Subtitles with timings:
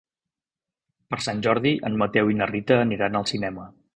[1.13, 3.71] Per Sant Jordi en Mateu i na Rita aniran al cinema.